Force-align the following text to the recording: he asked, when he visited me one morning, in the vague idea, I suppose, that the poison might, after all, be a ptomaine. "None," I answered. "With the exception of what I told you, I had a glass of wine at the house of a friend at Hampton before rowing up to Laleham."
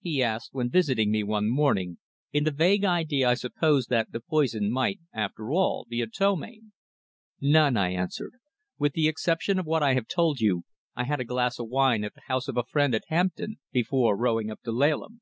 he 0.00 0.22
asked, 0.22 0.54
when 0.54 0.68
he 0.68 0.70
visited 0.70 1.06
me 1.08 1.22
one 1.22 1.50
morning, 1.50 1.98
in 2.32 2.44
the 2.44 2.50
vague 2.50 2.82
idea, 2.82 3.28
I 3.28 3.34
suppose, 3.34 3.88
that 3.88 4.10
the 4.10 4.20
poison 4.20 4.70
might, 4.72 5.00
after 5.12 5.52
all, 5.52 5.84
be 5.86 6.00
a 6.00 6.06
ptomaine. 6.06 6.72
"None," 7.42 7.76
I 7.76 7.90
answered. 7.90 8.32
"With 8.78 8.94
the 8.94 9.06
exception 9.06 9.58
of 9.58 9.66
what 9.66 9.82
I 9.82 9.94
told 10.00 10.40
you, 10.40 10.62
I 10.96 11.04
had 11.04 11.20
a 11.20 11.26
glass 11.26 11.58
of 11.58 11.68
wine 11.68 12.04
at 12.04 12.14
the 12.14 12.22
house 12.22 12.48
of 12.48 12.56
a 12.56 12.64
friend 12.64 12.94
at 12.94 13.04
Hampton 13.08 13.56
before 13.70 14.16
rowing 14.16 14.50
up 14.50 14.62
to 14.62 14.72
Laleham." 14.72 15.20